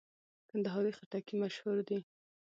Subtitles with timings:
[0.49, 1.99] کندهاري خټکی مشهور دی.